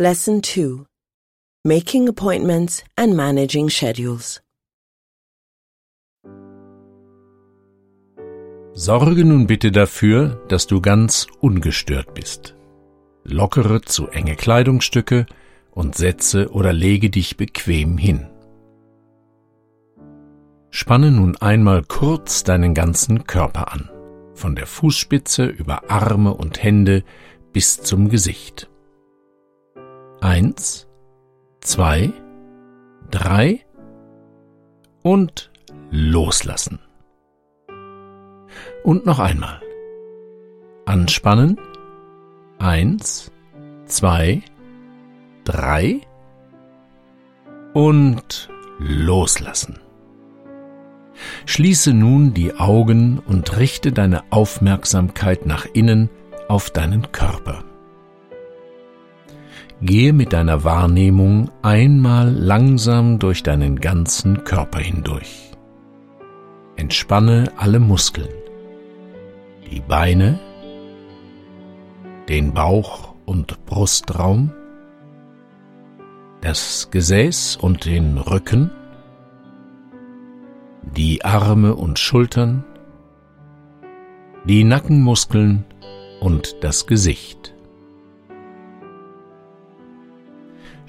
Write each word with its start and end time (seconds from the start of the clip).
Lesson 0.00 0.44
2 0.44 0.86
Making 1.64 2.08
Appointments 2.08 2.84
and 2.94 3.16
Managing 3.16 3.68
Schedules. 3.68 4.40
Sorge 8.74 9.24
nun 9.24 9.48
bitte 9.48 9.72
dafür, 9.72 10.40
dass 10.46 10.68
du 10.68 10.80
ganz 10.80 11.26
ungestört 11.40 12.14
bist. 12.14 12.54
Lockere 13.24 13.82
zu 13.82 14.06
enge 14.06 14.36
Kleidungsstücke 14.36 15.26
und 15.72 15.96
setze 15.96 16.52
oder 16.52 16.72
lege 16.72 17.10
dich 17.10 17.36
bequem 17.36 17.98
hin. 17.98 18.28
Spanne 20.70 21.10
nun 21.10 21.34
einmal 21.38 21.82
kurz 21.82 22.44
deinen 22.44 22.72
ganzen 22.72 23.24
Körper 23.24 23.72
an, 23.72 23.90
von 24.34 24.54
der 24.54 24.68
Fußspitze 24.68 25.46
über 25.46 25.90
Arme 25.90 26.34
und 26.34 26.62
Hände 26.62 27.02
bis 27.52 27.82
zum 27.82 28.08
Gesicht. 28.10 28.68
Eins, 30.20 30.88
zwei, 31.60 32.12
drei 33.10 33.64
und 35.02 35.52
loslassen. 35.90 36.80
Und 38.82 39.06
noch 39.06 39.20
einmal. 39.20 39.60
Anspannen. 40.86 41.60
Eins, 42.58 43.30
zwei, 43.86 44.42
drei 45.44 46.00
und 47.72 48.50
loslassen. 48.78 49.78
Schließe 51.46 51.92
nun 51.92 52.34
die 52.34 52.54
Augen 52.54 53.20
und 53.20 53.56
richte 53.56 53.92
deine 53.92 54.24
Aufmerksamkeit 54.30 55.46
nach 55.46 55.66
innen 55.74 56.10
auf 56.48 56.70
deinen 56.70 57.12
Körper. 57.12 57.64
Gehe 59.80 60.12
mit 60.12 60.32
deiner 60.32 60.64
Wahrnehmung 60.64 61.52
einmal 61.62 62.32
langsam 62.32 63.20
durch 63.20 63.44
deinen 63.44 63.80
ganzen 63.80 64.42
Körper 64.42 64.80
hindurch. 64.80 65.52
Entspanne 66.74 67.52
alle 67.56 67.78
Muskeln, 67.78 68.28
die 69.70 69.80
Beine, 69.80 70.40
den 72.28 72.54
Bauch 72.54 73.14
und 73.24 73.64
Brustraum, 73.66 74.52
das 76.40 76.88
Gesäß 76.90 77.56
und 77.56 77.84
den 77.84 78.18
Rücken, 78.18 78.72
die 80.96 81.24
Arme 81.24 81.76
und 81.76 82.00
Schultern, 82.00 82.64
die 84.44 84.64
Nackenmuskeln 84.64 85.64
und 86.20 86.56
das 86.62 86.88
Gesicht. 86.88 87.54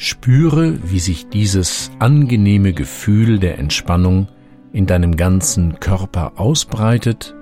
Spüre, 0.02 0.80
wie 0.90 1.00
sich 1.00 1.28
dieses 1.28 1.92
angenehme 2.00 2.72
Gefühl 2.72 3.38
der 3.38 3.60
Entspannung 3.60 4.30
in 4.72 4.86
deinem 4.86 5.18
ganzen 5.18 5.82
Körper 5.82 6.40
ausbreitet 6.40 7.36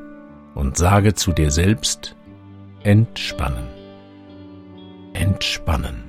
und 0.56 0.76
sage 0.76 1.14
zu 1.14 1.34
dir 1.34 1.52
selbst, 1.52 2.16
entspannen, 2.82 3.68
entspannen. 5.14 6.06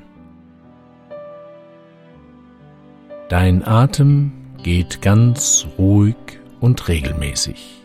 Dein 3.28 3.62
Atem 3.62 4.32
geht 4.62 5.02
ganz 5.02 5.66
ruhig 5.76 6.16
und 6.60 6.88
regelmäßig, 6.88 7.82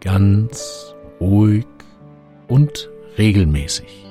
ganz 0.00 0.96
ruhig 1.20 1.64
und 2.48 2.90
regelmäßig. 3.16 4.09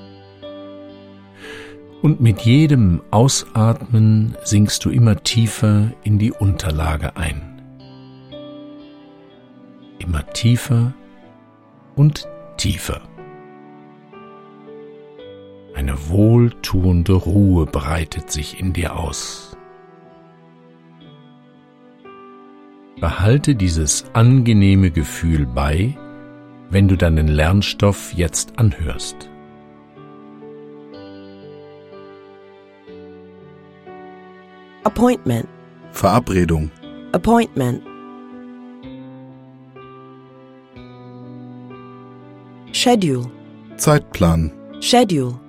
Und 2.02 2.22
mit 2.22 2.42
jedem 2.42 3.02
Ausatmen 3.12 4.38
sinkst 4.44 4.86
du 4.86 4.90
immer 4.90 5.22
tiefer 5.22 5.92
in 6.04 6.18
die 6.18 6.32
Unterlage 6.32 7.18
ein. 7.18 7.62
Immer 10.00 10.26
tiefer 10.28 10.94
und 11.98 12.26
tiefer. 12.56 13.02
Eine 15.76 16.10
wohltuende 16.10 17.14
Ruhe 17.14 17.66
breitet 17.66 18.32
sich 18.32 18.60
in 18.60 18.72
dir 18.72 18.98
aus. 18.98 19.58
Behalte 23.02 23.56
dieses 23.56 24.06
angenehme 24.14 24.92
Gefühl 24.92 25.46
bei, 25.46 25.98
wenn 26.70 26.88
du 26.88 26.98
deinen 26.98 27.28
Lernstoff 27.28 28.14
jetzt 28.14 28.58
anhörst. 28.58 29.30
Appointment. 34.86 35.48
Verabredung. 35.92 36.72
Appointment. 37.14 37.84
Schedule. 42.72 43.30
Zeitplan. 43.78 44.52
Schedule. 44.80 45.40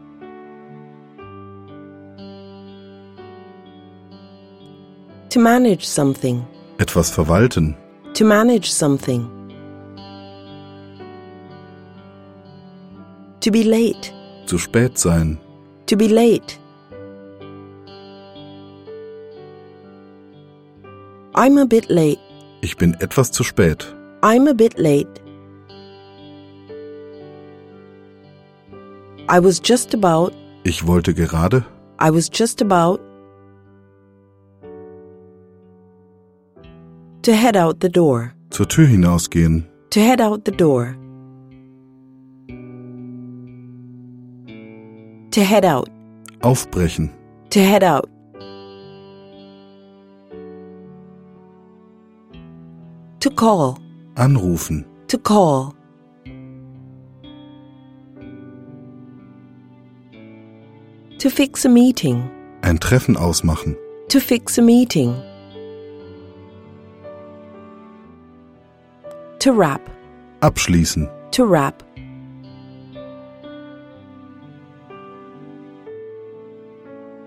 To 5.30 5.38
manage 5.38 5.86
something. 5.86 6.44
Etwas 6.78 7.10
verwalten. 7.10 7.76
To 8.14 8.24
manage 8.24 8.72
something. 8.72 9.28
To 13.40 13.50
be 13.50 13.62
late. 13.62 14.12
Zu 14.46 14.58
spät 14.58 14.98
sein. 14.98 15.38
To 15.86 15.96
be 15.96 16.08
late. 16.08 16.59
I'm 21.34 21.58
a 21.58 21.66
bit 21.66 21.88
late. 21.88 22.18
Ich 22.60 22.76
bin 22.76 22.94
etwas 23.00 23.30
zu 23.30 23.44
spät. 23.44 23.94
I'm 24.22 24.48
a 24.48 24.54
bit 24.54 24.78
late. 24.78 25.20
I 29.28 29.38
was 29.38 29.60
just 29.60 29.94
about. 29.94 30.34
Ich 30.64 30.86
wollte 30.86 31.14
gerade. 31.14 31.64
I 32.00 32.10
was 32.10 32.28
just 32.28 32.60
about. 32.60 33.00
To 37.22 37.32
head 37.32 37.56
out 37.56 37.80
the 37.80 37.88
door. 37.88 38.34
Zur 38.52 38.66
Tür 38.66 38.86
hinausgehen. 38.86 39.66
To 39.90 40.00
head 40.00 40.20
out 40.20 40.44
the 40.44 40.50
door. 40.52 40.96
To 45.30 45.44
head 45.44 45.64
out. 45.64 45.88
Aufbrechen. 46.40 47.10
To 47.50 47.60
head 47.60 47.84
out. 47.84 48.08
To 53.20 53.28
call. 53.28 53.78
Anrufen. 54.14 54.86
To 55.08 55.18
call. 55.18 55.74
To 61.18 61.28
fix 61.28 61.66
a 61.66 61.68
meeting. 61.68 62.30
Ein 62.62 62.78
Treffen 62.78 63.18
ausmachen. 63.18 63.76
To 64.08 64.20
fix 64.20 64.56
a 64.56 64.62
meeting. 64.62 65.14
To 69.40 69.52
wrap. 69.52 69.82
Abschließen. 70.40 71.06
To 71.32 71.44
wrap. 71.44 71.82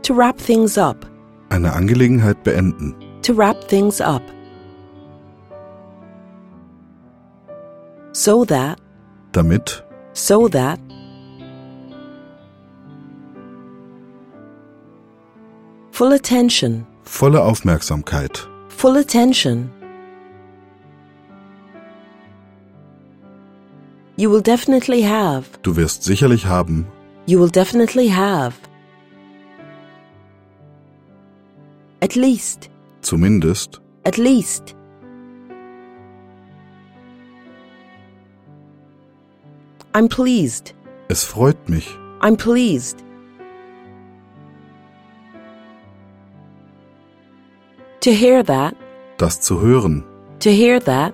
To 0.02 0.14
wrap 0.16 0.40
things 0.40 0.76
up. 0.76 1.06
Eine 1.50 1.74
Angelegenheit 1.74 2.44
beenden. 2.44 2.96
To 3.22 3.34
wrap 3.34 3.68
things 3.68 4.02
up. 4.02 4.24
So 8.26 8.46
that. 8.46 8.80
Damit. 9.34 9.84
So 10.14 10.48
that. 10.48 10.80
Full 15.92 16.14
attention. 16.14 16.86
Volle 17.04 17.42
Aufmerksamkeit. 17.42 18.48
Full 18.70 18.96
attention. 18.96 19.70
You 24.16 24.30
will 24.30 24.42
definitely 24.42 25.02
have. 25.02 25.44
Du 25.62 25.76
wirst 25.76 26.06
sicherlich 26.06 26.46
haben. 26.46 26.88
You 27.26 27.42
will 27.42 27.52
definitely 27.52 28.08
have. 28.08 28.54
At 32.00 32.16
least. 32.16 32.70
Zumindest. 33.02 33.82
At 34.06 34.18
least. 34.18 34.78
I'm 39.96 40.08
pleased. 40.08 40.74
Es 41.10 41.24
freut 41.24 41.70
mich. 41.70 41.88
I'm 42.22 42.36
pleased. 42.36 43.04
To 48.02 48.12
hear 48.12 48.44
that. 48.44 48.76
Das 49.18 49.40
zu 49.40 49.62
hören. 49.62 50.04
To 50.40 50.50
hear 50.50 50.80
that. 50.82 51.14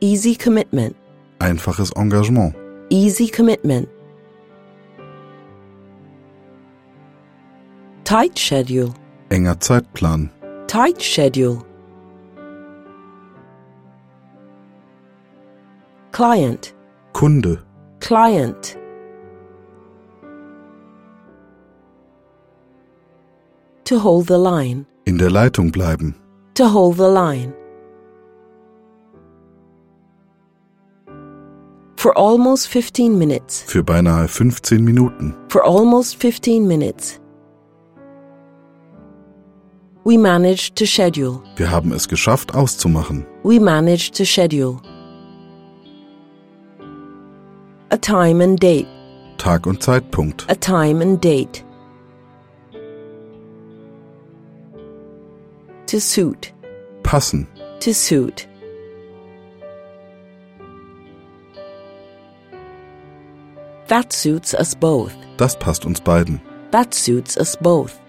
Easy 0.00 0.34
commitment. 0.34 0.96
Einfaches 1.40 1.92
Engagement. 1.96 2.54
Easy 2.90 3.28
commitment. 3.28 3.88
Tight 8.04 8.38
schedule. 8.38 8.92
Enger 9.30 9.60
Zeitplan. 9.60 10.30
Tight 10.66 11.00
schedule. 11.02 11.64
Client. 16.14 16.72
Kunde. 17.12 17.58
Client. 17.98 18.76
To 23.86 23.98
hold 23.98 24.28
the 24.28 24.38
line. 24.38 24.86
In 25.06 25.18
der 25.18 25.32
Leitung 25.32 25.72
bleiben. 25.72 26.14
To 26.54 26.72
hold 26.72 26.98
the 26.98 27.08
line. 27.08 27.52
For 31.96 32.16
almost 32.16 32.68
15 32.68 33.18
minutes. 33.18 33.64
Für 33.66 33.82
beinahe 33.82 34.28
15 34.28 34.84
Minuten. 34.84 35.34
For 35.48 35.64
almost 35.64 36.22
15 36.22 36.64
minutes. 36.64 37.18
We 40.04 40.16
managed 40.16 40.76
to 40.76 40.86
schedule. 40.86 41.42
Wir 41.56 41.72
haben 41.72 41.90
es 41.90 42.06
geschafft 42.06 42.54
auszumachen. 42.54 43.26
We 43.42 43.58
managed 43.58 44.14
to 44.14 44.24
schedule. 44.24 44.80
A 47.94 47.96
time 47.96 48.40
and 48.40 48.58
date. 48.58 48.88
Tag 49.38 49.68
und 49.68 49.80
Zeitpunkt. 49.80 50.46
A 50.48 50.56
time 50.56 51.00
and 51.00 51.20
date. 51.20 51.62
To 55.86 56.00
suit. 56.00 56.52
Passen. 57.04 57.46
To 57.78 57.94
suit. 57.94 58.48
That 63.86 64.12
suits 64.12 64.54
us 64.54 64.74
both. 64.74 65.14
Das 65.36 65.56
passt 65.56 65.86
uns 65.86 66.00
beiden. 66.00 66.40
That 66.72 66.92
suits 66.92 67.38
us 67.38 67.54
both. 67.54 68.00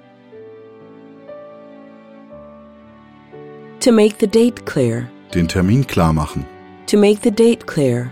To 3.81 3.91
make 3.91 4.17
the 4.17 4.25
date 4.25 4.65
clear. 4.65 5.07
Den 5.31 5.47
Termin 5.47 5.85
klar 5.85 6.11
machen. 6.11 6.43
To 6.87 6.97
make 6.97 7.21
the 7.21 7.29
date 7.29 7.67
clear. 7.67 8.11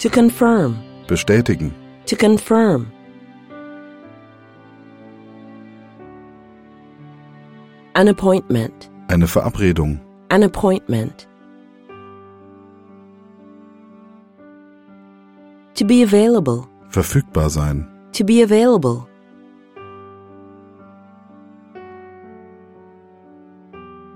To 0.00 0.08
confirm. 0.08 0.78
Bestätigen. 1.06 1.74
To 2.06 2.16
confirm. 2.16 2.90
An 7.94 8.08
appointment. 8.08 8.88
Eine 9.08 9.26
Verabredung. 9.26 10.00
An 10.30 10.42
appointment. 10.42 11.28
To 15.74 15.84
be 15.84 16.02
available. 16.02 16.66
Verfügbar 16.88 17.50
sein. 17.50 17.86
To 18.12 18.24
be 18.24 18.40
available. 18.40 19.06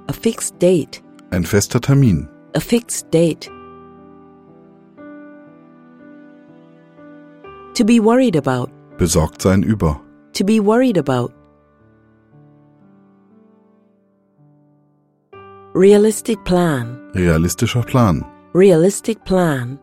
A 0.08 0.12
fixed 0.14 0.58
date. 0.58 1.02
Ein 1.30 1.44
fester 1.44 1.78
Termin. 1.78 2.26
A 2.54 2.60
fixed 2.60 3.10
date. 3.10 3.50
To 7.74 7.84
be 7.84 7.98
worried 7.98 8.36
about. 8.36 8.70
Besorgt 8.98 9.42
sein 9.42 9.64
über. 9.64 10.00
To 10.34 10.44
be 10.44 10.60
worried 10.60 10.96
about. 10.96 11.32
Realistic 15.74 16.44
plan. 16.44 17.10
Realistischer 17.14 17.84
Plan. 17.84 18.24
Realistic 18.52 19.24
plan. 19.24 19.76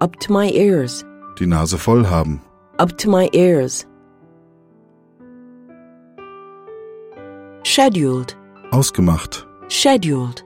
Up 0.00 0.18
to 0.20 0.32
my 0.32 0.50
ears. 0.52 1.04
Die 1.38 1.44
Nase 1.44 1.76
voll 1.76 2.04
haben. 2.04 2.40
Up 2.78 2.96
to 2.96 3.10
my 3.10 3.28
ears. 3.34 3.86
Scheduled. 7.64 8.34
Ausgemacht. 8.70 9.46
Scheduled. 9.68 10.42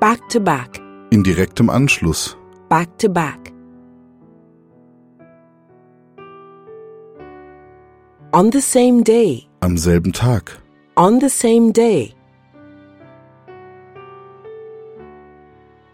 Back 0.00 0.30
to 0.30 0.40
back. 0.40 0.78
In 1.10 1.22
direktem 1.22 1.68
Anschluss. 1.68 2.34
Back 2.70 2.96
to 2.98 3.10
back. 3.10 3.52
On 8.32 8.50
the 8.50 8.62
same 8.62 9.02
day. 9.02 9.46
Am 9.60 9.76
selben 9.76 10.12
Tag. 10.12 10.50
On 10.96 11.18
the 11.18 11.28
same 11.28 11.70
day. 11.72 12.14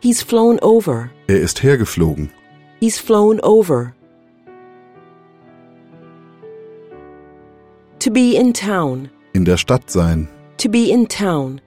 He's 0.01 0.23
flown 0.23 0.61
over. 0.63 1.11
Er 1.29 1.41
ist 1.41 1.65
hergeflogen. 1.65 2.31
He's 2.79 3.01
flown 3.01 3.41
over. 3.41 3.93
To 7.99 8.11
be 8.13 8.37
in 8.37 8.53
town. 8.53 9.11
In 9.33 9.45
der 9.45 9.57
Stadt 9.57 9.91
sein. 9.91 10.29
To 10.59 10.69
be 10.69 10.93
in 10.93 11.09
town. 11.09 11.61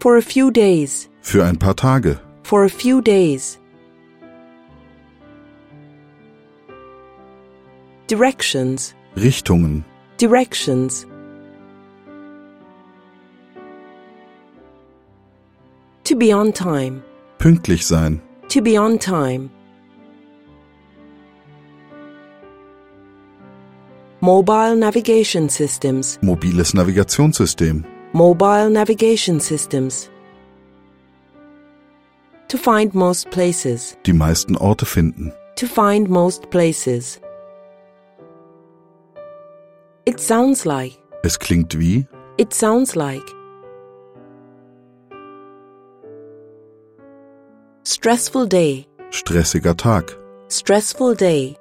For 0.00 0.16
a 0.16 0.22
few 0.22 0.50
days. 0.52 1.08
Für 1.22 1.44
ein 1.44 1.58
paar 1.58 1.74
Tage. 1.74 2.20
For 2.44 2.64
a 2.64 2.68
few 2.68 3.00
days. 3.02 3.58
Directions. 8.06 8.94
Richtungen. 9.16 9.84
Directions. 10.16 11.06
To 16.04 16.16
be 16.16 16.32
on 16.32 16.52
time. 16.52 17.02
Pünktlich 17.38 17.84
sein. 17.84 18.22
To 18.48 18.62
be 18.62 18.78
on 18.78 18.98
time. 18.98 19.50
Mobile 24.20 24.76
navigation 24.76 25.48
systems. 25.48 26.18
Mobiles 26.22 26.72
Navigationssystem. 26.72 27.84
Mobile 28.14 28.70
navigation 28.70 29.38
systems. 29.38 30.08
To 32.48 32.56
find 32.56 32.94
most 32.94 33.30
places. 33.30 33.98
Die 34.02 34.12
meisten 34.12 34.56
Orte 34.56 34.86
finden. 34.86 35.32
To 35.56 35.66
find 35.66 36.08
most 36.08 36.48
places. 36.50 37.20
It 40.06 40.20
sounds 40.20 40.64
like. 40.64 40.98
Es 41.22 41.38
klingt 41.38 41.78
wie. 41.78 42.06
It 42.38 42.54
sounds 42.54 42.96
like. 42.96 43.28
Stressful 47.82 48.46
day. 48.46 48.86
Stressiger 49.10 49.76
Tag. 49.76 50.10
Stressful 50.48 51.14
day. 51.14 51.58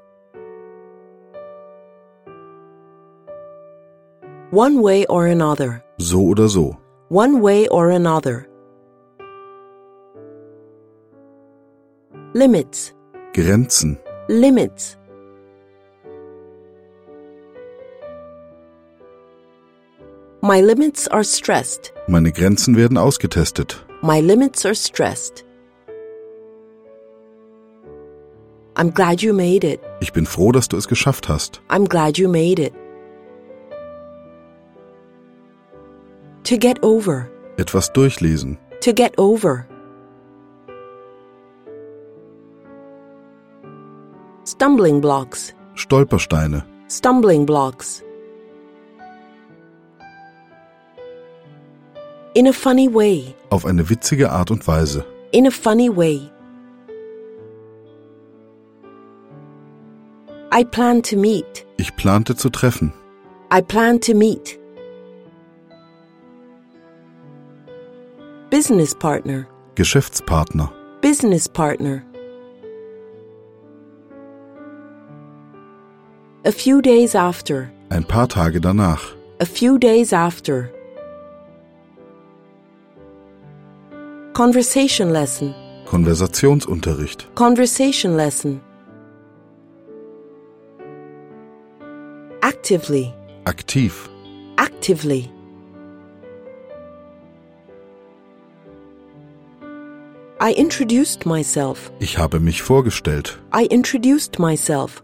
One 4.51 4.81
way 4.81 5.05
or 5.07 5.27
another. 5.27 5.83
So 5.99 6.21
oder 6.21 6.47
so. 6.47 6.77
One 7.09 7.41
way 7.41 7.67
or 7.69 7.89
another. 7.89 8.47
Limits. 12.33 12.93
Grenzen. 13.33 13.97
Limits. 14.29 14.97
My 20.41 20.61
limits 20.61 21.07
are 21.07 21.23
stressed. 21.23 21.93
Meine 22.07 22.31
Grenzen 22.31 22.77
werden 22.77 22.97
ausgetestet. 22.97 23.83
My 24.03 24.19
limits 24.21 24.65
are 24.65 24.75
stressed. 24.75 25.43
I'm 28.75 28.91
glad 28.91 29.23
you 29.23 29.33
made 29.33 29.63
it. 29.63 29.79
Ich 29.99 30.13
bin 30.13 30.27
froh, 30.27 30.51
dass 30.51 30.67
du 30.67 30.77
es 30.77 30.87
geschafft 30.87 31.27
hast. 31.27 31.61
I'm 31.69 31.87
glad 31.87 32.19
you 32.19 32.29
made 32.29 32.59
it. 32.61 32.73
To 36.47 36.57
get 36.57 36.81
over. 36.81 37.29
Etwas 37.57 37.91
durchlesen. 37.91 38.57
To 38.79 38.93
get 38.93 39.13
over. 39.17 39.67
Stumbling 44.45 45.01
blocks. 45.01 45.53
Stolpersteine. 45.75 46.63
Stumbling 46.87 47.45
blocks. 47.45 48.01
In 52.33 52.47
a 52.47 52.53
funny 52.53 52.87
way. 52.87 53.35
Auf 53.49 53.65
eine 53.65 53.89
witzige 53.89 54.31
Art 54.31 54.49
und 54.49 54.65
Weise. 54.65 55.03
In 55.33 55.47
a 55.47 55.51
funny 55.51 55.89
way. 55.89 56.31
I 60.53 60.63
plan 60.63 61.01
to 61.03 61.17
meet. 61.17 61.65
Ich 61.75 61.93
plante 61.97 62.37
zu 62.37 62.49
treffen. 62.49 62.93
I 63.51 63.61
plan 63.61 63.99
to 63.99 64.13
meet. 64.13 64.57
Business 68.49 68.95
partner. 68.95 69.45
Geschäftspartner. 69.75 70.71
Business 71.01 71.49
partner. 71.49 72.01
A 76.45 76.51
few 76.53 76.81
days 76.81 77.13
after. 77.13 77.69
Ein 77.89 78.05
paar 78.05 78.29
Tage 78.29 78.61
danach. 78.61 79.01
A 79.41 79.45
few 79.45 79.77
days 79.77 80.13
after. 80.13 80.71
Conversation 84.33 85.09
lesson. 85.09 85.53
Konversationsunterricht. 85.85 87.27
Conversation 87.35 88.15
lesson. 88.15 88.61
Actively. 92.41 93.13
Aktiv. 93.43 94.07
Actively. 94.55 95.29
I 100.39 100.53
introduced 100.53 101.25
myself. 101.25 101.91
Ich 101.99 102.19
habe 102.19 102.39
mich 102.39 102.61
vorgestellt. 102.61 103.39
I 103.51 103.65
introduced 103.71 104.37
myself. 104.37 105.01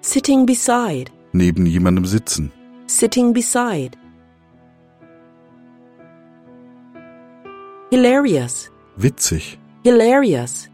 Sitting 0.00 0.46
beside. 0.46 1.10
Neben 1.32 1.66
jemandem 1.66 2.06
sitzen. 2.06 2.52
Sitting 2.86 3.32
beside. 3.32 3.96
Hilarious. 7.90 8.70
Witzig. 8.96 9.58
Hilarious. 9.82 10.68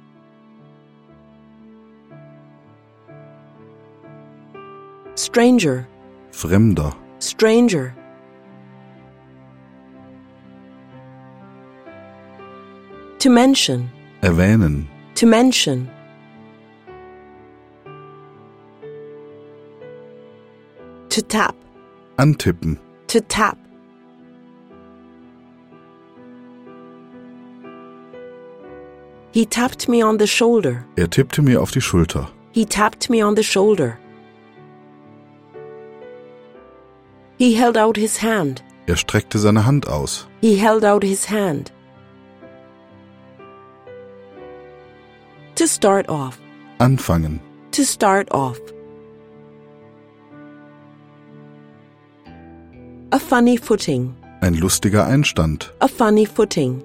Stranger. 5.15 5.89
Fremder. 6.31 6.95
Stranger. 7.21 7.95
To 13.19 13.31
mention. 13.31 13.91
Erwähnen. 14.23 14.87
To 15.15 15.27
mention. 15.27 15.89
To 21.09 21.23
tap. 21.23 21.55
Antippen. 22.19 22.79
To 23.09 23.21
tap. 23.21 23.59
He 29.33 29.45
tapped 29.45 29.89
me 29.89 30.03
on 30.03 30.19
the 30.19 30.27
shoulder. 30.27 30.85
Er 30.97 31.09
tippte 31.09 31.43
mir 31.43 31.61
auf 31.61 31.71
die 31.71 31.81
Schulter. 31.81 32.29
He 32.53 32.65
tapped 32.65 33.11
me 33.11 33.23
on 33.23 33.35
the 33.37 33.43
shoulder. 33.43 33.99
He 37.39 37.55
held 37.55 37.77
out 37.77 37.97
his 37.97 38.23
hand. 38.23 38.63
Er 38.87 38.97
streckte 38.97 39.39
seine 39.39 39.67
Hand 39.67 39.89
aus. 39.89 40.27
He 40.41 40.57
held 40.57 40.85
out 40.85 41.03
his 41.03 41.29
hand. 41.31 41.71
To 45.67 45.73
start 45.73 46.09
off. 46.09 46.39
Anfangen. 46.79 47.41
To 47.73 47.85
start 47.85 48.31
off. 48.31 48.57
A 53.11 53.19
funny 53.19 53.57
footing. 53.57 54.15
Ein 54.43 54.55
lustiger 54.55 55.09
Einstand. 55.09 55.73
A 55.81 55.89
funny 55.89 56.25
footing. 56.25 56.85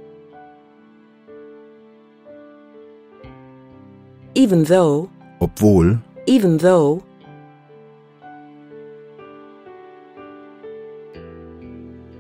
Even 4.34 4.64
though, 4.64 5.12
Obwohl. 5.40 6.00
even 6.26 6.58
though. 6.58 7.04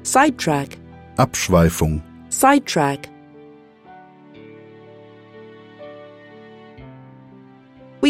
Sidetrack, 0.03 0.77
Abschweifung. 1.17 2.01
sidetrack. 2.29 3.09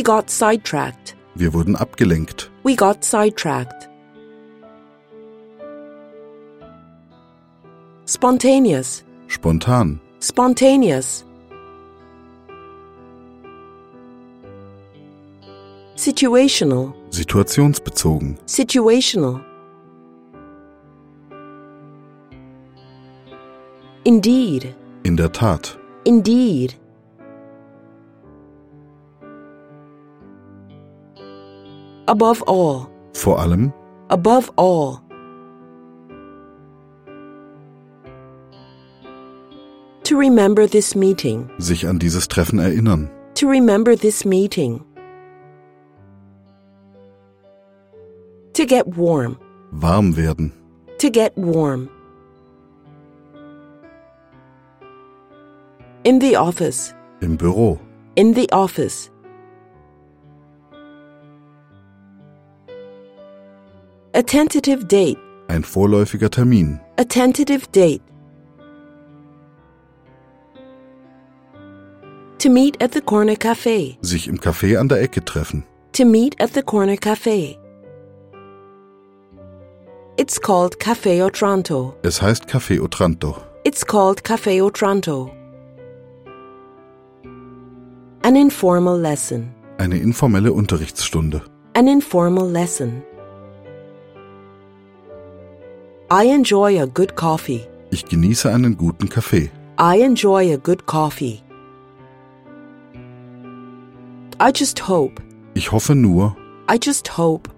We 0.01 0.03
got 0.03 0.31
sidetracked. 0.31 1.15
Wir 1.35 1.53
wurden 1.53 1.75
abgelenkt. 1.75 2.49
We 2.63 2.75
got 2.75 3.03
sidetracked. 3.05 3.87
Spontaneous, 8.07 9.03
Spontan. 9.27 9.99
spontaneous. 10.19 11.23
Situational, 15.95 16.93
Situationsbezogen. 17.11 18.37
situational. 18.47 19.39
Indeed, 24.03 24.73
In 25.03 25.15
der 25.15 25.31
Tat. 25.31 25.77
indeed. 26.05 26.73
Above 32.07 32.41
all, 32.47 32.89
Vor 33.13 33.39
allem. 33.39 33.71
above 34.09 34.51
all. 34.57 35.01
To 40.03 40.17
remember 40.17 40.67
this 40.67 40.95
meeting, 40.95 41.49
Sich 41.59 41.85
an 41.85 41.99
dieses 41.99 42.27
Treffen 42.27 42.59
erinnern. 42.59 43.09
to 43.35 43.47
remember 43.47 43.95
this 43.95 44.25
meeting. 44.25 44.83
To 48.53 48.65
get 48.65 48.87
warm, 48.97 49.37
Warm 49.71 50.15
werden. 50.17 50.51
to 50.97 51.09
get 51.09 51.37
warm. 51.37 51.89
In 56.03 56.19
the 56.19 56.35
office, 56.35 56.93
Im 57.21 57.37
Büro. 57.37 57.79
in 58.15 58.33
the 58.33 58.49
office. 58.51 59.10
A 64.13 64.21
tentative 64.23 64.85
date, 64.87 65.17
Ein 65.47 65.63
vorläufiger 65.63 66.29
Termin. 66.29 66.79
a 66.97 67.03
tentative 67.03 67.67
date. 67.73 68.01
To 72.39 72.49
meet 72.49 72.81
at 72.81 72.93
the 72.93 73.01
corner 73.01 73.35
cafe, 73.35 73.97
Sich 74.01 74.27
im 74.27 74.39
Café 74.39 74.77
an 74.77 74.87
der 74.89 75.01
Ecke 75.01 75.23
treffen. 75.23 75.63
to 75.93 76.05
meet 76.05 76.39
at 76.41 76.53
the 76.53 76.61
corner 76.61 76.97
cafe. 76.97 77.57
It's 80.17 80.39
called 80.39 80.77
Cafe 80.79 81.23
Otranto. 81.23 81.93
Es 82.03 82.21
heißt 82.21 82.45
Café 82.47 82.79
Otranto. 82.81 83.37
It's 83.63 83.85
called 83.85 84.23
Cafe 84.23 84.61
Otranto. 84.61 85.31
An 88.23 88.35
informal 88.35 88.99
lesson. 88.99 89.51
Eine 89.77 89.97
informelle 89.97 90.51
Unterrichtsstunde. 90.53 91.41
An 91.73 91.87
informal 91.87 92.47
lesson. 92.51 93.01
I 96.13 96.25
enjoy 96.25 96.77
a 96.81 96.87
good 96.87 97.15
coffee. 97.15 97.65
Ich 97.89 98.03
genieße 98.03 98.51
einen 98.51 98.75
guten 98.75 99.07
Kaffee. 99.07 99.49
I 99.79 100.01
enjoy 100.01 100.53
a 100.53 100.57
good 100.57 100.85
coffee. 100.85 101.41
I 104.37 104.51
just 104.53 104.89
hope. 104.89 105.21
Ich 105.53 105.71
hoffe 105.71 105.95
nur, 105.95 106.35
I 106.69 106.77
just 106.83 107.17
hope. 107.17 107.49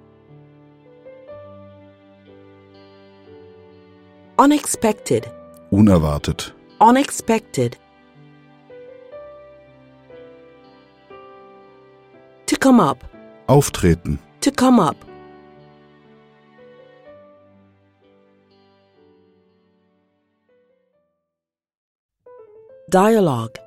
Unexpected. 4.38 5.32
unerwartet. 5.72 6.54
Unexpected. 6.80 7.80
To 12.46 12.56
come 12.60 12.80
up. 12.80 13.04
Auftreten. 13.48 14.20
To 14.42 14.52
come 14.52 14.80
up. 14.80 14.98
Dialogue. 22.94 23.58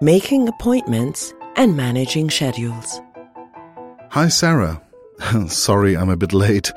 Making 0.00 0.48
appointments 0.48 1.32
and 1.54 1.76
managing 1.76 2.28
schedules. 2.28 3.00
Hi, 4.10 4.26
Sarah. 4.26 4.82
Sorry, 5.46 5.96
I'm 5.96 6.08
a 6.08 6.16
bit 6.16 6.32
late. 6.32 6.72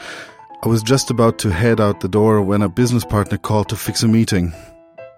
I 0.64 0.70
was 0.70 0.84
just 0.84 1.10
about 1.10 1.40
to 1.40 1.50
head 1.50 1.82
out 1.82 2.02
the 2.02 2.08
door 2.08 2.44
when 2.44 2.62
a 2.62 2.70
business 2.70 3.04
partner 3.04 3.40
called 3.40 3.70
to 3.70 3.76
fix 3.76 4.04
a 4.04 4.08
meeting. 4.08 4.54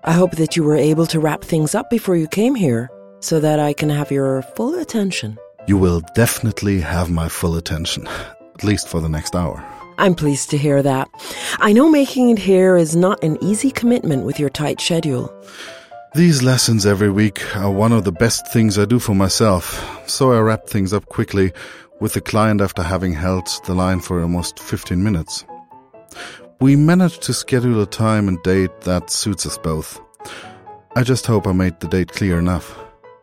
I 0.06 0.14
hope 0.14 0.38
that 0.38 0.56
you 0.56 0.64
were 0.64 0.78
able 0.78 1.06
to 1.08 1.20
wrap 1.20 1.44
things 1.44 1.76
up 1.76 1.90
before 1.90 2.16
you 2.16 2.30
came 2.30 2.56
here 2.56 2.90
so 3.20 3.42
that 3.42 3.60
I 3.60 3.74
can 3.74 3.90
have 3.90 4.10
your 4.10 4.44
full 4.56 4.80
attention. 4.80 5.38
You 5.68 5.78
will 5.78 6.02
definitely 6.16 6.80
have 6.80 7.10
my 7.12 7.28
full 7.28 7.58
attention, 7.58 8.08
at 8.56 8.64
least 8.64 8.88
for 8.88 9.02
the 9.02 9.10
next 9.10 9.36
hour. 9.36 9.62
I'm 9.98 10.16
pleased 10.16 10.50
to 10.52 10.58
hear 10.58 10.82
that. 10.82 11.10
I 11.60 11.74
know 11.74 11.90
making 11.90 12.30
it 12.30 12.40
here 12.40 12.78
is 12.78 12.96
not 12.96 13.22
an 13.22 13.38
easy 13.42 13.70
commitment 13.70 14.26
with 14.26 14.40
your 14.40 14.50
tight 14.50 14.80
schedule. 14.80 15.30
These 16.16 16.42
lessons 16.42 16.88
every 16.88 17.12
week 17.12 17.56
are 17.56 17.70
one 17.70 17.92
of 17.92 18.04
the 18.04 18.12
best 18.12 18.51
things 18.51 18.80
I 18.80 18.86
do 18.86 18.98
for 18.98 19.13
myself, 19.13 20.10
so 20.10 20.32
I 20.32 20.39
wrap 20.39 20.66
things 20.66 20.92
up 20.92 21.06
quickly 21.06 21.54
with 22.00 22.13
the 22.13 22.22
client 22.22 22.62
after 22.62 22.82
having 22.82 23.13
held 23.13 23.48
the 23.66 23.75
line 23.75 24.00
for 24.00 24.20
almost 24.20 24.60
15 24.60 25.04
minutes. 25.04 25.46
We 26.60 26.75
managed 26.75 27.22
to 27.24 27.34
schedule 27.34 27.80
a 27.80 27.86
time 27.86 28.28
and 28.28 28.42
date 28.42 28.82
that 28.82 29.12
suits 29.12 29.46
us 29.46 29.60
both. 29.60 30.01
I 30.96 31.04
just 31.04 31.28
hope 31.28 31.46
I 31.46 31.51
made 31.51 31.80
the 31.80 31.88
date 31.88 32.12
clear 32.12 32.39
enough. 32.39 32.75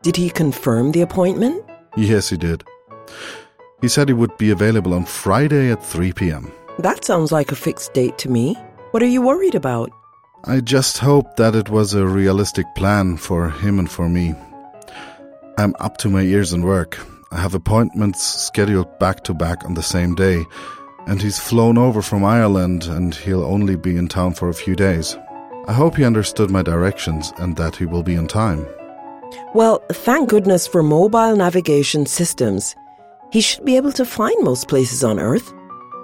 Did 0.03 0.15
he 0.15 0.31
confirm 0.31 0.93
the 0.93 1.01
appointment? 1.01 1.65
Yes, 1.97 2.29
he 2.31 2.37
did. 2.37 2.63
He 3.81 3.89
said 3.89 4.09
he 4.09 4.15
would 4.15 4.37
be 4.39 4.53
available 4.53 4.95
on 4.95 5.07
Friday 5.07 5.73
at 5.73 5.85
3 5.85 6.13
p.m. 6.13 6.53
That 6.79 7.05
sounds 7.05 7.33
like 7.33 7.51
a 7.51 7.57
fixed 7.57 7.95
date 7.95 8.17
to 8.19 8.31
me. 8.31 8.55
What 8.93 9.03
are 9.03 9.07
you 9.07 9.23
worried 9.23 9.57
about? 9.57 9.91
I 10.45 10.61
just 10.61 10.99
hope 10.99 11.37
that 11.37 11.55
it 11.55 11.71
was 11.71 11.95
a 11.95 12.07
realistic 12.07 12.67
plan 12.75 13.17
for 13.17 13.51
him 13.51 13.79
and 13.79 13.91
for 13.91 14.09
me. 14.09 14.35
I'm 15.59 15.75
up 15.81 15.97
to 15.99 16.11
my 16.11 16.21
ears 16.21 16.53
in 16.53 16.63
work. 16.63 16.99
I 17.33 17.41
have 17.41 17.55
appointments 17.55 18.23
scheduled 18.23 18.99
back 18.99 19.25
to 19.25 19.35
back 19.35 19.65
on 19.65 19.75
the 19.75 19.83
same 19.83 20.15
day, 20.15 20.45
and 21.07 21.21
he's 21.21 21.39
flown 21.39 21.79
over 21.79 22.03
from 22.03 22.25
Ireland 22.25 22.85
and 22.85 23.15
he'll 23.15 23.45
only 23.45 23.77
be 23.77 23.97
in 23.97 24.09
town 24.09 24.35
for 24.35 24.49
a 24.49 24.55
few 24.55 24.77
days. 24.77 25.17
I 25.67 25.73
hope 25.73 25.97
he 25.97 26.05
understood 26.05 26.51
my 26.51 26.63
directions 26.63 27.33
and 27.39 27.57
that 27.57 27.75
he 27.75 27.87
will 27.87 28.05
be 28.05 28.17
on 28.17 28.29
time. 28.29 28.67
Well, 29.55 29.83
thank 29.91 30.29
goodness 30.29 30.67
for 30.67 30.83
mobile 30.83 31.35
navigation 31.35 32.07
systems. 32.07 32.77
He 33.33 33.41
should 33.41 33.65
be 33.65 33.77
able 33.77 33.93
to 33.93 34.05
find 34.05 34.37
most 34.45 34.69
places 34.69 35.03
on 35.03 35.19
Earth. 35.19 35.53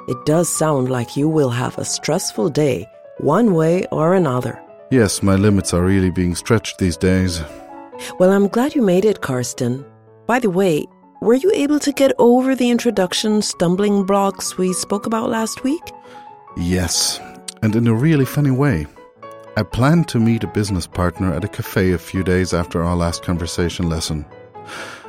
It 0.09 0.17
does 0.27 0.49
sound 0.49 0.91
like 0.91 1.17
you 1.17 1.29
will 1.29 1.51
have 1.51 1.79
a 1.79 1.85
stressful 1.85 2.49
day, 2.49 2.89
one 3.19 3.55
way 3.55 3.87
or 3.93 4.15
another. 4.15 4.61
Yes, 4.91 5.23
my 5.23 5.37
limits 5.37 5.73
are 5.73 5.83
really 5.83 6.11
being 6.11 6.35
stretched 6.35 6.79
these 6.79 6.97
days. 6.97 7.41
Well, 8.19 8.31
I'm 8.31 8.49
glad 8.49 8.75
you 8.75 8.83
made 8.83 9.05
it, 9.05 9.21
Karsten. 9.21 9.85
By 10.27 10.39
the 10.39 10.51
way, 10.51 10.87
were 11.21 11.35
you 11.35 11.53
able 11.55 11.79
to 11.81 11.93
get 11.93 12.13
over 12.19 12.55
the 12.55 12.71
introduction 12.71 13.43
stumbling 13.43 14.05
blocks 14.05 14.59
we 14.59 14.73
spoke 14.73 15.07
about 15.07 15.31
last 15.31 15.63
week? 15.63 15.83
Yes, 16.57 17.21
and 17.63 17.77
in 17.77 17.87
a 17.87 17.95
really 17.95 18.25
funny 18.25 18.51
way. 18.51 18.87
I 19.57 19.63
planned 19.63 20.09
to 20.09 20.19
meet 20.19 20.45
a 20.45 20.49
business 20.49 20.87
partner 20.87 21.33
at 21.33 21.45
a 21.45 21.49
cafe 21.49 21.93
a 21.93 21.99
few 21.99 22.25
days 22.25 22.53
after 22.55 22.83
our 22.83 22.97
last 22.97 23.23
conversation 23.23 23.89
lesson. 23.89 24.25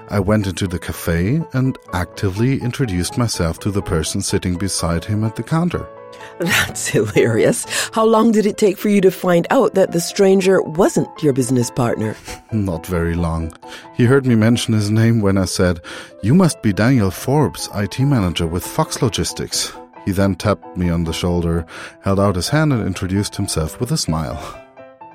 I 0.09 0.19
went 0.19 0.47
into 0.47 0.67
the 0.67 0.79
cafe 0.79 1.41
and 1.53 1.77
actively 1.93 2.61
introduced 2.61 3.17
myself 3.17 3.57
to 3.59 3.71
the 3.71 3.81
person 3.81 4.21
sitting 4.21 4.57
beside 4.57 5.05
him 5.05 5.23
at 5.23 5.35
the 5.35 5.43
counter. 5.43 5.87
That's 6.39 6.87
hilarious. 6.87 7.65
How 7.93 8.05
long 8.05 8.31
did 8.31 8.45
it 8.45 8.57
take 8.57 8.77
for 8.77 8.89
you 8.89 9.01
to 9.01 9.11
find 9.11 9.47
out 9.49 9.75
that 9.75 9.91
the 9.91 9.99
stranger 9.99 10.61
wasn't 10.61 11.07
your 11.21 11.33
business 11.33 11.69
partner? 11.69 12.15
Not 12.51 12.85
very 12.85 13.15
long. 13.15 13.53
He 13.95 14.05
heard 14.05 14.25
me 14.25 14.35
mention 14.35 14.73
his 14.73 14.89
name 14.89 15.21
when 15.21 15.37
I 15.37 15.45
said, 15.45 15.79
You 16.21 16.33
must 16.33 16.61
be 16.61 16.73
Daniel 16.73 17.11
Forbes, 17.11 17.69
IT 17.75 17.99
manager 17.99 18.47
with 18.47 18.65
Fox 18.65 19.01
Logistics. 19.01 19.73
He 20.05 20.11
then 20.11 20.35
tapped 20.35 20.77
me 20.77 20.89
on 20.89 21.05
the 21.05 21.13
shoulder, 21.13 21.65
held 22.01 22.19
out 22.19 22.35
his 22.35 22.49
hand, 22.49 22.73
and 22.73 22.85
introduced 22.85 23.35
himself 23.35 23.79
with 23.79 23.91
a 23.91 23.97
smile. 23.97 24.59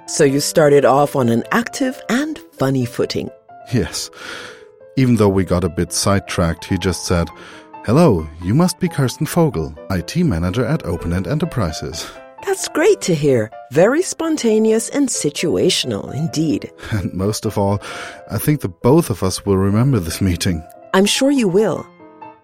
So 0.06 0.24
you 0.24 0.40
started 0.40 0.84
off 0.86 1.14
on 1.14 1.28
an 1.28 1.44
active 1.52 2.00
and 2.08 2.38
funny 2.52 2.86
footing. 2.86 3.30
Yes. 3.72 4.08
Even 4.96 5.16
though 5.16 5.28
we 5.28 5.44
got 5.44 5.64
a 5.64 5.68
bit 5.68 5.92
sidetracked, 5.92 6.64
he 6.64 6.78
just 6.78 7.04
said, 7.04 7.28
Hello, 7.88 8.28
you 8.42 8.52
must 8.52 8.78
be 8.80 8.86
Kirsten 8.86 9.24
Fogel, 9.24 9.74
IT 9.90 10.14
manager 10.16 10.62
at 10.62 10.82
OpenEnd 10.82 11.26
Enterprises. 11.26 12.06
That's 12.44 12.68
great 12.68 13.00
to 13.00 13.14
hear. 13.14 13.50
Very 13.72 14.02
spontaneous 14.02 14.90
and 14.90 15.08
situational 15.08 16.14
indeed. 16.14 16.70
And 16.92 17.14
most 17.14 17.46
of 17.46 17.56
all, 17.56 17.80
I 18.30 18.36
think 18.36 18.60
that 18.60 18.82
both 18.82 19.08
of 19.08 19.22
us 19.22 19.46
will 19.46 19.56
remember 19.56 20.00
this 20.00 20.20
meeting. 20.20 20.62
I'm 20.92 21.06
sure 21.06 21.30
you 21.30 21.48
will. 21.48 21.86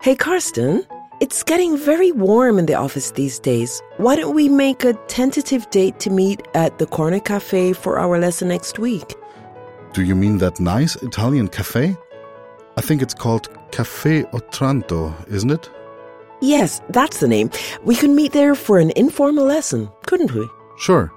Hey, 0.01 0.17
Karsten, 0.17 0.83
it's 1.21 1.43
getting 1.43 1.77
very 1.77 2.11
warm 2.11 2.59
in 2.59 2.65
the 2.65 2.77
office 2.77 3.11
these 3.11 3.39
days. 3.39 3.83
Why 3.99 4.17
don't 4.17 4.35
we 4.35 4.49
make 4.49 4.83
a 4.83 4.95
tentative 5.09 5.69
date 5.69 6.01
to 6.01 6.09
meet 6.09 6.41
at 6.55 6.79
the 6.79 6.87
Corner 6.87 7.21
Cafe 7.21 7.75
for 7.75 7.99
our 7.99 8.19
lesson 8.19 8.49
next 8.49 8.79
week? 8.79 9.13
Do 9.93 10.03
you 10.03 10.15
mean 10.15 10.39
that 10.39 10.59
nice 10.59 10.97
Italian 11.03 11.49
cafe? 11.49 11.97
I 12.77 12.81
think 12.81 13.03
it's 13.03 13.15
called 13.15 13.49
Cafe 13.71 14.25
Otranto, 14.33 15.15
isn't 15.29 15.51
it? 15.51 15.71
Yes, 16.43 16.81
that's 16.91 17.21
the 17.21 17.29
name. 17.29 17.51
We 17.85 17.95
could 17.95 18.11
meet 18.11 18.33
there 18.33 18.55
for 18.55 18.79
an 18.79 18.93
informal 18.97 19.45
lesson, 19.45 19.89
couldn't 20.07 20.35
we? 20.35 20.49
Sure. 20.79 21.13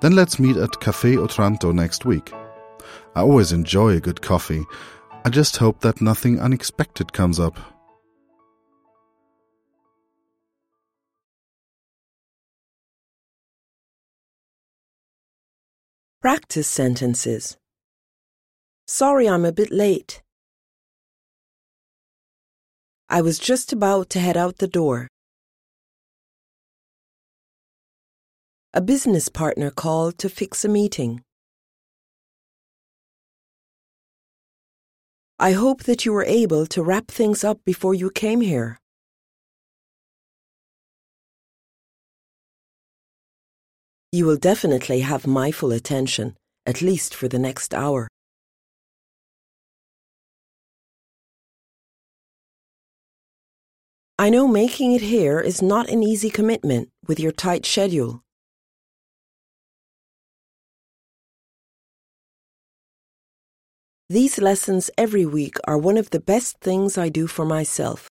Then 0.00 0.16
let's 0.16 0.38
meet 0.38 0.56
at 0.56 0.80
Cafe 0.80 1.16
Otranto 1.16 1.72
next 1.72 2.04
week. 2.04 2.32
I 3.14 3.20
always 3.20 3.52
enjoy 3.52 3.96
a 3.96 4.00
good 4.00 4.20
coffee. 4.20 4.64
I 5.24 5.30
just 5.30 5.56
hope 5.56 5.80
that 5.80 6.00
nothing 6.00 6.40
unexpected 6.40 7.12
comes 7.12 7.40
up. 7.40 7.58
Practice 16.20 16.66
sentences. 16.66 17.56
Sorry 18.88 19.28
I'm 19.28 19.44
a 19.44 19.52
bit 19.52 19.70
late. 19.70 20.22
I 23.08 23.22
was 23.22 23.38
just 23.38 23.72
about 23.72 24.10
to 24.10 24.20
head 24.20 24.36
out 24.36 24.58
the 24.58 24.66
door. 24.66 25.06
A 28.74 28.80
business 28.80 29.28
partner 29.28 29.70
called 29.70 30.18
to 30.18 30.28
fix 30.28 30.64
a 30.64 30.68
meeting. 30.68 31.22
I 35.38 35.52
hope 35.52 35.84
that 35.84 36.04
you 36.04 36.12
were 36.12 36.24
able 36.24 36.66
to 36.66 36.82
wrap 36.82 37.06
things 37.06 37.44
up 37.44 37.60
before 37.64 37.94
you 37.94 38.10
came 38.10 38.40
here. 38.40 38.78
You 44.10 44.26
will 44.26 44.36
definitely 44.36 45.00
have 45.00 45.28
my 45.28 45.52
full 45.52 45.70
attention, 45.70 46.36
at 46.64 46.82
least 46.82 47.14
for 47.14 47.28
the 47.28 47.38
next 47.38 47.72
hour. 47.72 48.08
I 54.18 54.30
know 54.30 54.48
making 54.48 54.92
it 54.92 55.02
here 55.02 55.40
is 55.40 55.60
not 55.60 55.90
an 55.90 56.02
easy 56.02 56.30
commitment 56.30 56.88
with 57.06 57.20
your 57.20 57.32
tight 57.32 57.66
schedule. 57.66 58.22
These 64.08 64.38
lessons 64.38 64.90
every 64.96 65.26
week 65.26 65.56
are 65.68 65.76
one 65.76 65.98
of 65.98 66.08
the 66.08 66.20
best 66.20 66.60
things 66.60 66.96
I 66.96 67.10
do 67.10 67.26
for 67.26 67.44
myself. 67.44 68.08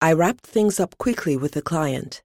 I 0.00 0.12
wrapped 0.12 0.46
things 0.46 0.78
up 0.78 0.96
quickly 0.98 1.36
with 1.36 1.50
the 1.52 1.62
client. 1.62 2.22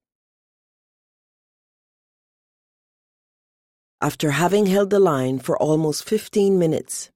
After 4.00 4.32
having 4.32 4.68
held 4.68 4.92
the 4.92 5.00
line 5.00 5.40
for 5.40 5.58
almost 5.58 6.08
15 6.08 6.60
minutes, 6.60 7.10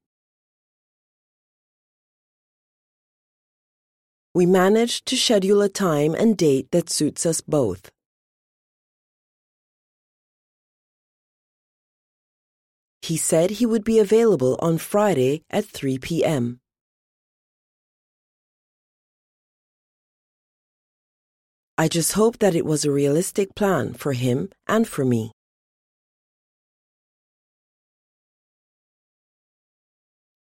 we 4.36 4.46
managed 4.46 5.06
to 5.06 5.16
schedule 5.16 5.62
a 5.62 5.70
time 5.70 6.14
and 6.14 6.36
date 6.36 6.70
that 6.72 6.90
suits 6.90 7.26
us 7.26 7.40
both. 7.40 7.90
He 13.02 13.16
said 13.16 13.50
he 13.50 13.66
would 13.66 13.86
be 13.86 13.98
available 13.98 14.58
on 14.60 14.78
Friday 14.78 15.44
at 15.50 15.64
3 15.64 16.00
p.m. 16.00 16.60
I 21.78 21.88
just 21.88 22.12
hope 22.14 22.40
that 22.40 22.56
it 22.56 22.66
was 22.66 22.84
a 22.84 22.92
realistic 22.92 23.56
plan 23.56 23.94
for 23.94 24.12
him 24.12 24.50
and 24.68 24.86
for 24.86 25.06
me. 25.06 25.32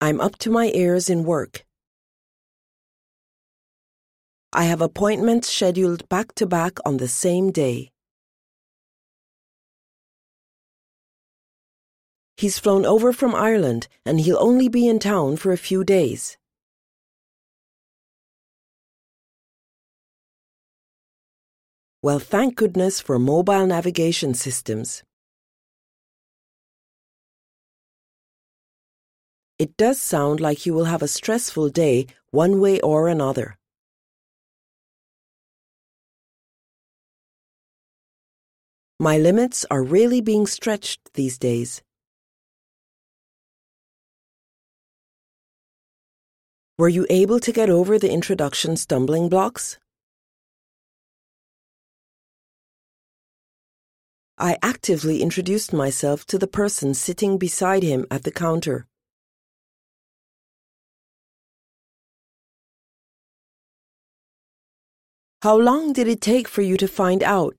I'm 0.01 0.19
up 0.19 0.39
to 0.39 0.51
my 0.51 0.71
ears 0.73 1.11
in 1.11 1.25
work. 1.25 1.67
I 4.55 4.65
have 4.65 4.83
appointments 4.83 5.49
scheduled 5.49 6.07
back 6.11 6.35
to 6.35 6.47
back 6.47 6.77
on 6.85 6.99
the 6.99 7.09
same 7.09 7.53
day. 7.53 7.91
He's 12.37 12.59
flown 12.59 12.85
over 12.85 13.15
from 13.15 13.35
Ireland 13.35 13.88
and 14.05 14.21
he'll 14.21 14.38
only 14.38 14.69
be 14.69 14.87
in 14.87 14.99
town 14.99 15.38
for 15.38 15.53
a 15.53 15.57
few 15.57 15.85
days. 15.85 16.37
Well, 22.03 22.19
thank 22.19 22.57
goodness 22.57 23.01
for 23.01 23.19
mobile 23.19 23.67
navigation 23.67 24.35
systems. 24.35 25.03
It 29.59 29.79
does 29.79 29.99
sound 29.99 30.41
like 30.41 30.67
you 30.67 30.75
will 30.75 30.87
have 30.87 31.01
a 31.03 31.09
stressful 31.09 31.71
day, 31.71 32.07
one 32.33 32.61
way 32.61 32.81
or 32.81 33.09
another. 33.09 33.57
My 39.03 39.19
limits 39.19 39.67
are 39.69 39.83
really 39.83 40.21
being 40.21 40.47
stretched 40.47 41.01
these 41.15 41.37
days. 41.37 41.83
Were 46.79 46.88
you 46.88 47.05
able 47.11 47.41
to 47.41 47.51
get 47.51 47.69
over 47.69 47.99
the 47.99 48.12
introduction 48.12 48.77
stumbling 48.77 49.29
blocks? 49.29 49.77
I 54.38 54.57
actively 54.62 55.21
introduced 55.21 55.73
myself 55.73 56.25
to 56.27 56.38
the 56.38 56.47
person 56.47 56.95
sitting 56.95 57.38
beside 57.38 57.83
him 57.83 58.07
at 58.09 58.23
the 58.23 58.31
counter. 58.31 58.87
How 65.43 65.59
long 65.59 65.93
did 65.93 66.07
it 66.07 66.21
take 66.21 66.47
for 66.47 66.62
you 66.62 66.77
to 66.77 66.87
find 66.87 67.25
out? 67.25 67.57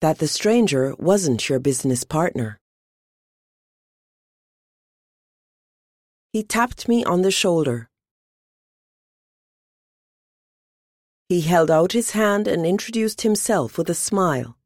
That 0.00 0.18
the 0.18 0.28
stranger 0.28 0.94
wasn't 0.98 1.48
your 1.48 1.58
business 1.58 2.04
partner? 2.04 2.58
He 6.32 6.42
tapped 6.42 6.88
me 6.88 7.04
on 7.04 7.22
the 7.22 7.30
shoulder. 7.30 7.88
He 11.28 11.42
held 11.42 11.70
out 11.70 11.92
his 11.92 12.12
hand 12.12 12.48
and 12.48 12.64
introduced 12.64 13.22
himself 13.22 13.76
with 13.76 13.90
a 13.90 13.94
smile. 13.94 14.56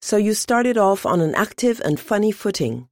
So 0.00 0.16
you 0.16 0.32
started 0.32 0.78
off 0.78 1.04
on 1.04 1.20
an 1.20 1.34
active 1.34 1.80
and 1.84 2.00
funny 2.00 2.32
footing. 2.32 2.88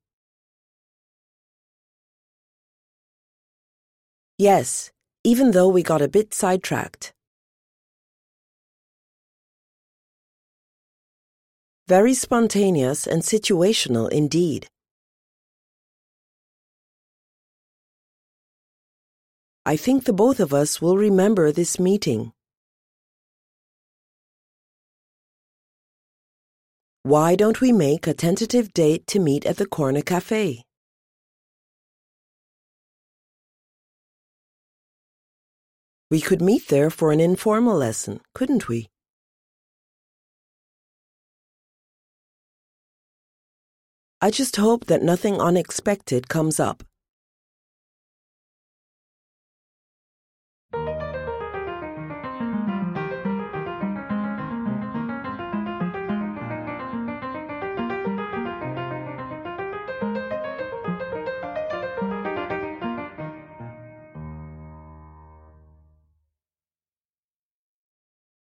Yes, 4.38 4.92
even 5.26 5.50
though 5.50 5.66
we 5.66 5.82
got 5.82 6.00
a 6.00 6.06
bit 6.06 6.32
sidetracked. 6.32 7.12
Very 11.88 12.14
spontaneous 12.14 13.08
and 13.08 13.22
situational 13.22 14.08
indeed. 14.08 14.68
I 19.64 19.76
think 19.76 20.04
the 20.04 20.12
both 20.12 20.38
of 20.38 20.54
us 20.54 20.80
will 20.80 20.96
remember 20.96 21.50
this 21.50 21.80
meeting. 21.80 22.30
Why 27.02 27.34
don't 27.34 27.60
we 27.60 27.72
make 27.72 28.06
a 28.06 28.14
tentative 28.14 28.72
date 28.72 29.08
to 29.08 29.18
meet 29.18 29.44
at 29.44 29.56
the 29.56 29.66
Corner 29.66 30.02
Cafe? 30.02 30.65
We 36.08 36.20
could 36.20 36.40
meet 36.40 36.68
there 36.68 36.88
for 36.88 37.10
an 37.10 37.18
informal 37.18 37.76
lesson, 37.76 38.20
couldn't 38.32 38.68
we? 38.68 38.88
I 44.20 44.30
just 44.30 44.56
hope 44.56 44.86
that 44.86 45.02
nothing 45.02 45.40
unexpected 45.40 46.28
comes 46.28 46.60
up. 46.60 46.84